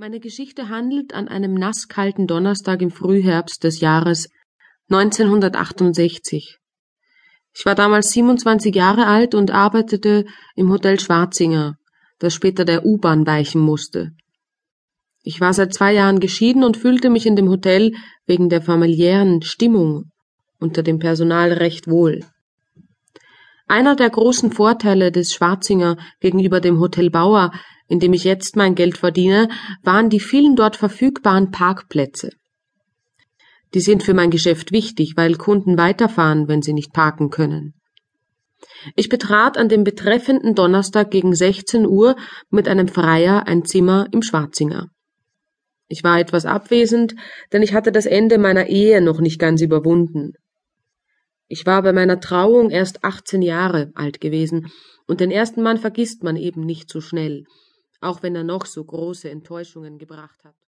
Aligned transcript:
Meine 0.00 0.20
Geschichte 0.20 0.68
handelt 0.68 1.12
an 1.12 1.26
einem 1.26 1.54
nasskalten 1.54 2.28
Donnerstag 2.28 2.82
im 2.82 2.92
Frühherbst 2.92 3.64
des 3.64 3.80
Jahres 3.80 4.28
1968. 4.90 6.58
Ich 7.52 7.66
war 7.66 7.74
damals 7.74 8.12
27 8.12 8.72
Jahre 8.72 9.08
alt 9.08 9.34
und 9.34 9.50
arbeitete 9.50 10.24
im 10.54 10.70
Hotel 10.70 11.00
Schwarzinger, 11.00 11.78
das 12.20 12.32
später 12.32 12.64
der 12.64 12.86
U-Bahn 12.86 13.26
weichen 13.26 13.60
musste. 13.60 14.12
Ich 15.24 15.40
war 15.40 15.52
seit 15.52 15.74
zwei 15.74 15.94
Jahren 15.94 16.20
geschieden 16.20 16.62
und 16.62 16.76
fühlte 16.76 17.10
mich 17.10 17.26
in 17.26 17.34
dem 17.34 17.48
Hotel 17.48 17.90
wegen 18.24 18.48
der 18.48 18.62
familiären 18.62 19.42
Stimmung 19.42 20.12
unter 20.60 20.84
dem 20.84 21.00
Personal 21.00 21.54
recht 21.54 21.88
wohl. 21.88 22.20
Einer 23.66 23.96
der 23.96 24.10
großen 24.10 24.52
Vorteile 24.52 25.10
des 25.10 25.34
Schwarzinger 25.34 25.96
gegenüber 26.20 26.60
dem 26.60 26.78
Hotel 26.78 27.10
Bauer 27.10 27.50
in 27.88 28.00
dem 28.00 28.12
ich 28.12 28.24
jetzt 28.24 28.54
mein 28.54 28.74
Geld 28.74 28.98
verdiene, 28.98 29.48
waren 29.82 30.10
die 30.10 30.20
vielen 30.20 30.56
dort 30.56 30.76
verfügbaren 30.76 31.50
Parkplätze. 31.50 32.30
Die 33.74 33.80
sind 33.80 34.02
für 34.02 34.14
mein 34.14 34.30
Geschäft 34.30 34.72
wichtig, 34.72 35.14
weil 35.16 35.34
Kunden 35.34 35.76
weiterfahren, 35.76 36.48
wenn 36.48 36.62
sie 36.62 36.72
nicht 36.72 36.92
parken 36.92 37.30
können. 37.30 37.74
Ich 38.96 39.08
betrat 39.08 39.56
an 39.56 39.68
dem 39.68 39.84
betreffenden 39.84 40.54
Donnerstag 40.54 41.10
gegen 41.10 41.34
16 41.34 41.86
Uhr 41.86 42.16
mit 42.50 42.68
einem 42.68 42.88
Freier 42.88 43.46
ein 43.46 43.64
Zimmer 43.64 44.06
im 44.12 44.22
Schwarzinger. 44.22 44.88
Ich 45.88 46.04
war 46.04 46.20
etwas 46.20 46.44
abwesend, 46.44 47.14
denn 47.52 47.62
ich 47.62 47.72
hatte 47.72 47.92
das 47.92 48.06
Ende 48.06 48.38
meiner 48.38 48.66
Ehe 48.66 49.00
noch 49.00 49.20
nicht 49.20 49.38
ganz 49.38 49.62
überwunden. 49.62 50.34
Ich 51.46 51.64
war 51.64 51.82
bei 51.82 51.94
meiner 51.94 52.20
Trauung 52.20 52.70
erst 52.70 53.04
18 53.04 53.40
Jahre 53.40 53.90
alt 53.94 54.20
gewesen, 54.20 54.70
und 55.06 55.20
den 55.20 55.30
ersten 55.30 55.62
Mann 55.62 55.78
vergisst 55.78 56.22
man 56.22 56.36
eben 56.36 56.66
nicht 56.66 56.90
so 56.90 57.00
schnell 57.00 57.44
auch 58.00 58.22
wenn 58.22 58.34
er 58.36 58.44
noch 58.44 58.66
so 58.66 58.84
große 58.84 59.30
Enttäuschungen 59.30 59.98
gebracht 59.98 60.44
hat. 60.44 60.58